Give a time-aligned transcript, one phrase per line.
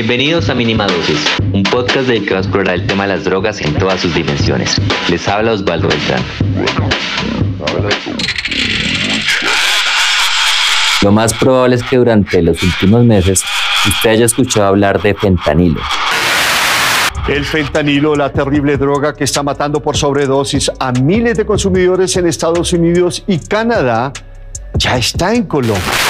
[0.00, 1.18] Bienvenidos a Mínima Dosis,
[1.52, 4.80] un podcast dedicado a explorar el tema de las drogas en todas sus dimensiones.
[5.10, 6.22] Les habla Osvaldo Beltrán.
[11.02, 13.42] Lo más probable es que durante los últimos meses
[13.88, 15.80] usted haya escuchado hablar de fentanilo.
[17.26, 22.28] El fentanilo, la terrible droga que está matando por sobredosis a miles de consumidores en
[22.28, 24.12] Estados Unidos y Canadá,
[24.74, 26.07] ya está en Colombia.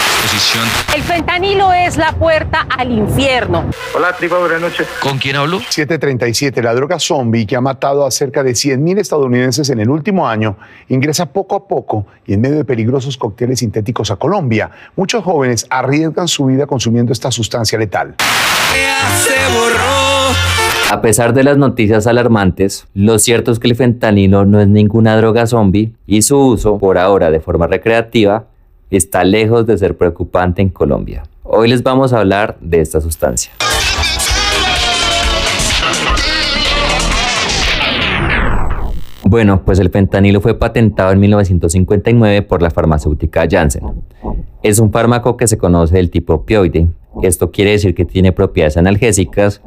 [0.95, 3.65] El fentanilo es la puerta al infierno.
[3.97, 4.87] Hola, tripa, buenas noches.
[5.01, 5.59] ¿Con quién hablo?
[5.59, 10.29] 737, la droga zombie que ha matado a cerca de 100.000 estadounidenses en el último
[10.29, 10.59] año,
[10.91, 14.71] ingresa poco a poco y en medio de peligrosos cócteles sintéticos a Colombia.
[14.97, 18.17] Muchos jóvenes arriesgan su vida consumiendo esta sustancia letal.
[20.91, 25.17] A pesar de las noticias alarmantes, lo cierto es que el fentanilo no es ninguna
[25.17, 28.48] droga zombie y su uso, por ahora de forma recreativa,
[28.97, 31.25] está lejos de ser preocupante en Colombia.
[31.43, 33.53] Hoy les vamos a hablar de esta sustancia.
[39.25, 43.83] Bueno, pues el fentanilo fue patentado en 1959 por la farmacéutica Janssen.
[44.63, 46.89] Es un fármaco que se conoce del tipo opioide.
[47.23, 49.61] Esto quiere decir que tiene propiedades analgésicas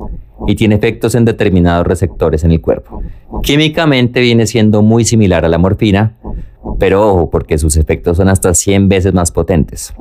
[0.48, 3.04] y tiene efectos en determinados receptores en el cuerpo.
[3.44, 6.18] Químicamente viene siendo muy similar a la morfina,
[6.82, 9.94] pero ojo, porque sus efectos son hasta 100 veces más potentes.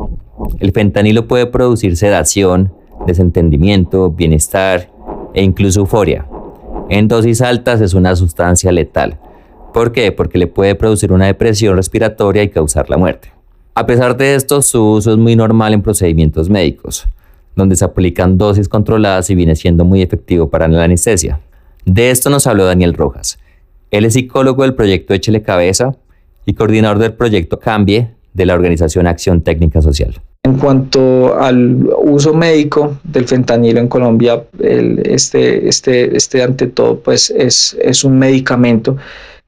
[0.61, 2.73] El fentanilo puede producir sedación,
[3.07, 4.91] desentendimiento, bienestar
[5.35, 6.25] e incluso euforia.
[6.89, 9.19] En dosis altas es una sustancia letal.
[9.75, 10.11] ¿Por qué?
[10.11, 13.31] Porque le puede producir una depresión respiratoria y causar la muerte.
[13.75, 17.07] A pesar de esto, su uso es muy normal en procedimientos médicos,
[17.57, 21.41] donde se aplican dosis controladas y viene siendo muy efectivo para la anestesia.
[21.85, 23.39] De esto nos habló Daniel Rojas.
[23.91, 25.95] Él es psicólogo del proyecto Échele Cabeza,
[26.47, 30.21] y coordinador del proyecto Cambie de la organización Acción Técnica Social.
[30.45, 37.31] En cuanto al uso médico del fentanilo en Colombia, este, este, este ante todo pues
[37.31, 38.97] es, es un medicamento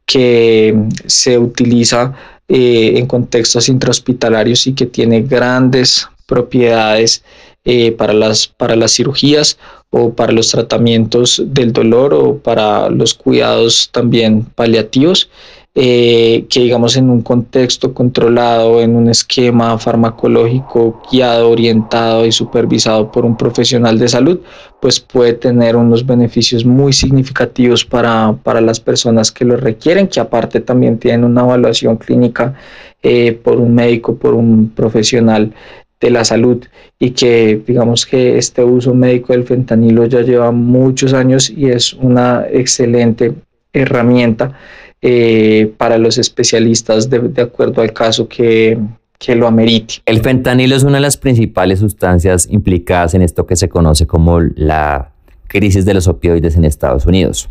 [0.05, 2.13] que se utiliza
[2.49, 7.25] eh, en contextos intrahospitalarios y que tiene grandes propiedades
[7.65, 9.57] eh, para, las, para las cirugías
[9.91, 15.31] o para los tratamientos del dolor o para los cuidados también paliativos
[15.75, 23.11] eh, que digamos en un contexto controlado, en un esquema farmacológico guiado, orientado y supervisado
[23.11, 24.41] por un profesional de salud,
[24.83, 30.21] pues puede tener unos beneficios muy significativos para, para las personas que lo requieren, que
[30.21, 32.55] aparte también tienen una evaluación clínica
[33.03, 35.55] eh, por un médico, por un profesional
[36.03, 36.63] de la salud
[36.99, 41.95] y que digamos que este uso médico del fentanilo ya lleva muchos años y es
[41.95, 43.33] una excelente
[43.73, 44.59] herramienta
[45.03, 48.79] eh, para los especialistas de, acuerdo al caso que,
[49.19, 49.97] que lo amerite.
[50.07, 54.41] El fentanilo es una de las principales sustancias implicadas en esto que se conoce como
[54.41, 55.11] la
[55.49, 57.51] crisis de los opioides en Estados Unidos.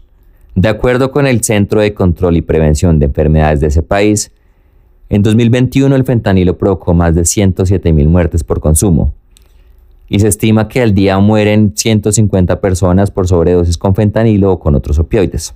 [0.55, 4.31] De acuerdo con el Centro de Control y Prevención de Enfermedades de ese país,
[5.09, 9.13] en 2021 el fentanilo provocó más de 107 mil muertes por consumo
[10.07, 14.75] y se estima que al día mueren 150 personas por sobredosis con fentanilo o con
[14.75, 15.53] otros opioides.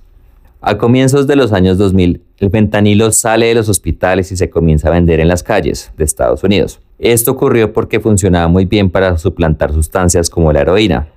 [0.60, 4.88] A comienzos de los años 2000, el fentanilo sale de los hospitales y se comienza
[4.88, 6.80] a vender en las calles de Estados Unidos.
[6.98, 11.08] Esto ocurrió porque funcionaba muy bien para suplantar sustancias como la heroína,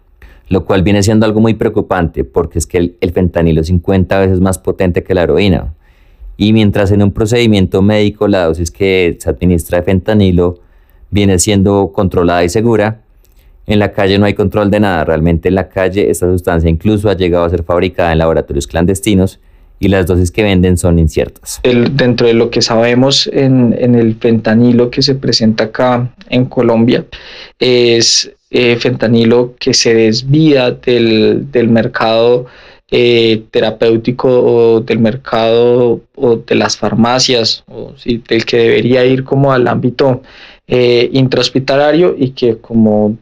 [0.50, 4.42] lo cual viene siendo algo muy preocupante porque es que el, fentanilo es 50 veces
[4.42, 5.74] más potente que la heroína.
[6.36, 10.60] Y mientras en un procedimiento médico la dosis que se administra de fentanilo
[11.12, 13.02] viene siendo controlada y segura,
[13.70, 15.06] en la calle no hay control de nada.
[15.06, 19.40] Realmente en la calle esta sustancia incluso ha llegado a ser fabricada en laboratorios clandestinos
[19.80, 21.62] y las dosis que venden son inciertas.
[21.64, 27.06] dentro de lo que sabemos en, el fentanilo que se presenta acá en Colombia
[27.60, 32.48] es eh, fentanilo que se desvía del, mercado
[32.92, 39.54] eh, terapéutico o del mercado o de las farmacias o del que debería ir como
[39.54, 40.24] al ámbito
[40.68, 43.18] eh, intrahospitalario y que como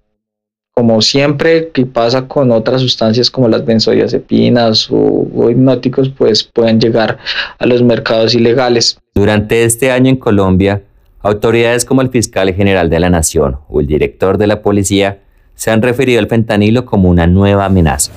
[0.78, 7.18] como siempre que pasa con otras sustancias como las benzodiazepinas o, hipnóticos, pues pueden llegar
[7.58, 9.00] a los mercados ilegales.
[9.16, 10.84] Durante este año en Colombia,
[11.24, 15.18] autoridades como el fiscal general de la Nación o el director de la policía
[15.56, 18.12] se han referido al fentanilo como una nueva amenaza.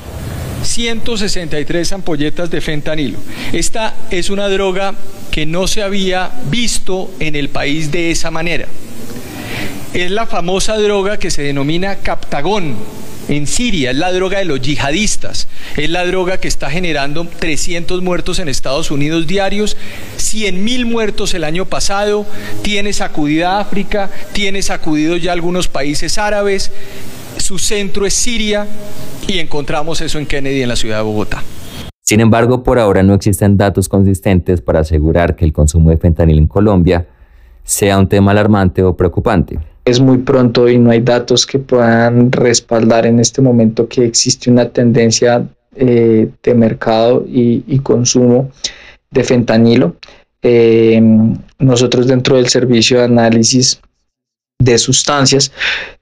[0.62, 3.17] 163 ampolletas de fentanilo.
[3.55, 4.95] Esta es una droga
[5.31, 8.67] que no se había visto en el país de esa manera.
[9.94, 12.76] Es la famosa droga que se denomina captagón
[13.28, 18.02] en Siria, es la droga de los yihadistas, es la droga que está generando 300
[18.02, 19.76] muertos en Estados Unidos diarios,
[20.16, 22.26] 100 mil muertos el año pasado,
[22.62, 26.72] tiene sacudida África, tiene sacudido ya algunos países árabes,
[27.38, 28.66] su centro es Siria
[29.26, 31.42] y encontramos eso en Kennedy, en la ciudad de Bogotá.
[32.00, 36.38] Sin embargo, por ahora no existen datos consistentes para asegurar que el consumo de fentanil
[36.38, 37.06] en Colombia
[37.62, 42.31] sea un tema alarmante o preocupante es muy pronto y no hay datos que puedan
[42.32, 48.50] respaldar en este momento que existe una tendencia eh, de mercado y, consumo
[49.11, 49.97] de fentanilo.
[50.43, 51.00] Eh,
[51.59, 53.81] nosotros dentro del servicio de análisis
[54.61, 55.51] de sustancias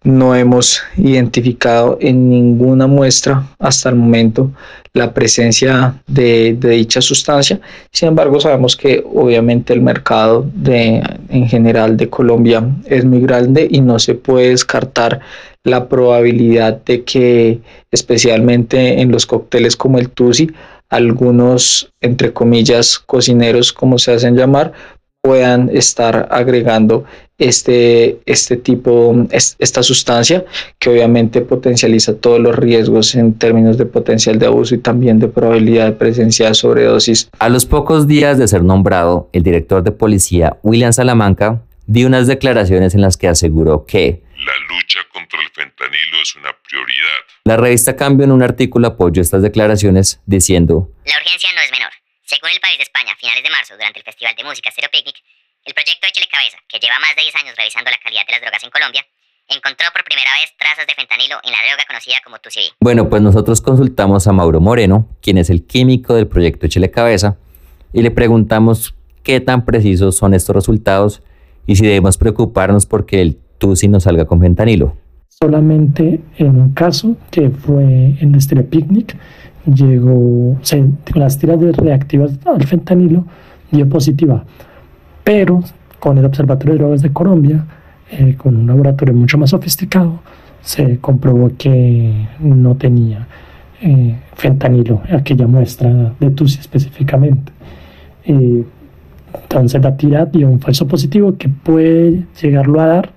[0.03, 4.51] no hemos identificado en ninguna muestra hasta el momento
[4.93, 7.61] la presencia de, dicha sustancia.
[7.93, 13.81] Sin embargo, sabemos que obviamente el mercado en general de Colombia es muy grande y
[13.81, 15.21] no se puede descartar
[15.63, 17.61] la probabilidad de que
[17.93, 20.51] especialmente en los cócteles como el Tusi,
[20.89, 24.73] algunos, entre comillas, cocineros, como se hacen llamar,
[25.23, 27.05] puedan estar agregando
[27.39, 30.45] este, este tipo, esta sustancia
[30.79, 35.29] que obviamente potencializa todos los riesgos en términos de potencial de abuso y también de
[35.29, 37.31] probabilidad de presencia de sobredosis.
[37.39, 42.27] A los pocos días de ser nombrado, el director de policía, William Salamanca, dio unas
[42.27, 47.19] declaraciones en las que aseguró que la lucha contra el fentanilo es una prioridad.
[47.45, 51.91] La revista Cambio en un artículo apoyó estas declaraciones diciendo, La urgencia no es menor.
[52.25, 54.89] Según el país de España, a finales de marzo, durante el Festival de Música Cero
[54.93, 55.17] Picnic,
[55.69, 58.41] el proyecto Échele Cabeza, que lleva más de 10 años revisando la calidad de las
[58.41, 59.05] drogas en Colombia,
[59.53, 62.81] encontró por primera vez trazas de fentanilo en la droga conocida como TUCB.
[62.81, 67.37] Bueno, pues nosotros consultamos a Mauro Moreno, quien es el químico del proyecto Échele Cabeza,
[67.93, 71.21] y le preguntamos qué tan precisos son estos resultados
[71.67, 74.97] y si debemos preocuparnos porque el TUCI no salga con fentanilo.
[75.29, 79.17] Solamente en un caso que fue en el Picnic,
[79.67, 80.83] llegó, se,
[81.15, 83.27] las tiras de reactivas al fentanilo
[83.71, 84.47] dio positiva
[85.29, 85.63] pero
[85.99, 87.63] con el Observatorio de Drogas de Colombia,
[88.11, 90.21] eh, con un laboratorio mucho más sofisticado,
[90.63, 93.29] se comprobó que no tenía
[93.83, 97.53] eh, fentanilo, aquella muestra de TUSI específicamente.
[98.25, 103.11] entonces la tira dio un falso positivo que puede llegarlo a dar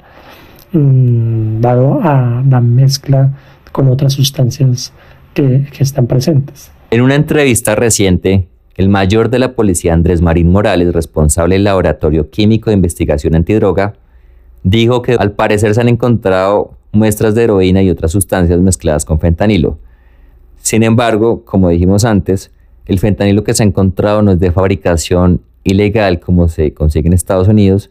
[0.74, 3.32] mm, dado a la mezcla
[3.72, 4.92] con otras sustancias
[5.34, 6.74] que, que están presentes.
[6.90, 12.30] En una entrevista reciente, el mayor de la policía, Andrés Marín Morales, responsable del Laboratorio
[12.30, 13.96] Químico de Investigación Antidroga,
[14.64, 19.20] dijo que al parecer se han encontrado muestras de heroína y otras sustancias mezcladas con
[19.20, 19.78] fentanilo.
[20.62, 22.52] Sin embargo, como dijimos antes,
[22.86, 27.14] el fentanilo que se ha encontrado no es de fabricación ilegal como se consigue en
[27.14, 27.90] Estados Unidos,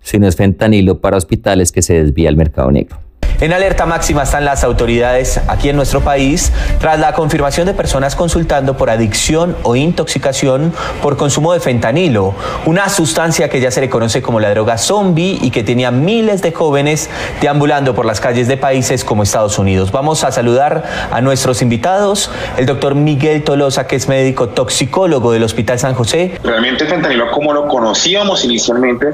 [0.00, 2.98] sino es fentanilo para hospitales que se desvía al mercado negro.
[3.40, 8.14] En alerta máxima están las autoridades aquí en nuestro país tras la confirmación de personas
[8.14, 12.34] consultando por adicción o intoxicación por consumo de fentanilo,
[12.66, 16.42] una sustancia que ya se le conoce como la droga zombie y que tenía miles
[16.42, 17.08] de jóvenes
[17.40, 19.90] deambulando por las calles de países como Estados Unidos.
[19.90, 25.44] Vamos a saludar a nuestros invitados, el doctor Miguel Tolosa, que es médico toxicólogo del
[25.44, 26.38] Hospital San José.
[26.44, 29.06] Realmente fentanilo, como lo conocíamos inicialmente,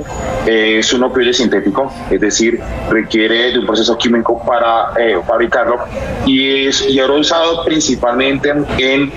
[0.46, 5.78] es un opioide sintético, es decir, requiere de un proceso químico para eh, fabricarlo
[6.24, 9.12] y, es, y era usado principalmente en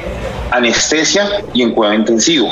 [0.51, 2.49] anestesia y en cuidado intensivo.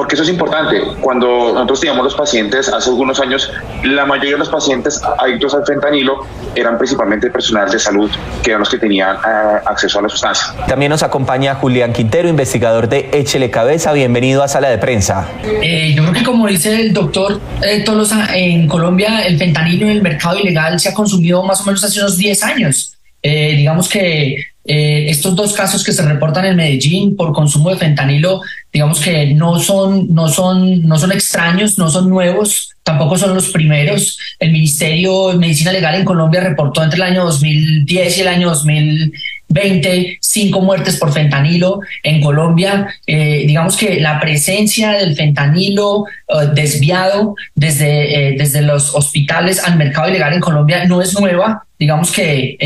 [0.00, 0.80] Porque eso es importante.
[1.02, 3.52] Cuando nosotros teníamos los pacientes hace algunos años,
[3.84, 8.10] la mayoría de los pacientes adictos al fentanilo eran principalmente personal de salud,
[8.42, 10.54] que eran los que tenían eh, acceso a la sustancia.
[10.66, 13.92] También nos acompaña Julián Quintero, investigador de Échele Cabeza.
[13.92, 15.28] Bienvenido a Sala de Prensa.
[15.44, 17.38] Eh, yo creo que como dice el doctor
[17.84, 21.84] Tolosa, en Colombia el fentanilo en el mercado ilegal se ha consumido más o menos
[21.84, 22.96] hace unos 10 años.
[23.22, 27.78] Eh, digamos que eh, estos dos casos que se reportan en Medellín por consumo de
[27.78, 33.34] fentanilo, digamos que no son, no son, no son extraños, no son nuevos, tampoco son
[33.34, 34.18] los primeros.
[34.38, 38.48] El Ministerio de Medicina Legal en Colombia reportó entre el año 2010 y el año
[38.50, 39.12] 2000
[39.50, 42.86] 25 muertes por fentanilo en Colombia.
[43.06, 49.76] Eh, digamos que la presencia del fentanilo eh, desviado desde, eh, desde los hospitales al
[49.76, 51.64] mercado ilegal en Colombia no es nueva.
[51.78, 52.58] Digamos que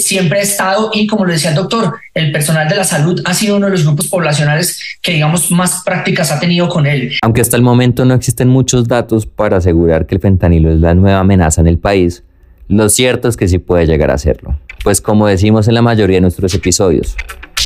[0.00, 3.34] siempre ha estado y como lo decía el doctor, el personal de la salud ha
[3.34, 7.16] sido uno de los grupos poblacionales que digamos más prácticas ha tenido con él.
[7.20, 10.94] Aunque hasta el momento no existen muchos datos para asegurar que el fentanilo es la
[10.94, 12.22] nueva amenaza en el país,
[12.68, 14.56] lo cierto es que sí puede llegar a serlo.
[14.82, 17.14] Pues como decimos en la mayoría de nuestros episodios,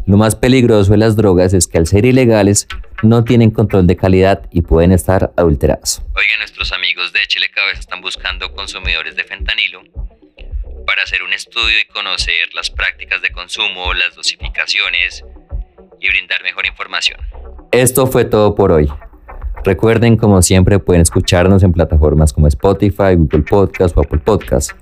[0.07, 2.67] lo más peligroso de las drogas es que al ser ilegales
[3.03, 6.03] no tienen control de calidad y pueden estar adulterados.
[6.17, 9.83] Oigan, nuestros amigos de Chile Cabeza están buscando consumidores de fentanilo
[10.87, 15.25] para hacer un estudio y conocer las prácticas de consumo, las dosificaciones
[16.01, 17.21] y brindar mejor información.
[17.71, 18.89] Esto fue todo por hoy.
[19.65, 24.73] Recuerden, como siempre, pueden escucharnos en plataformas como Spotify, Google Podcast o Apple Podcast.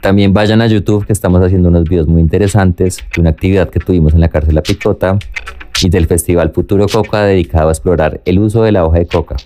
[0.00, 3.80] También vayan a YouTube que estamos haciendo unos videos muy interesantes de una actividad que
[3.80, 5.18] tuvimos en la cárcel La Picota
[5.82, 9.36] y del Festival Futuro Coca dedicado a explorar el uso de la hoja de coca.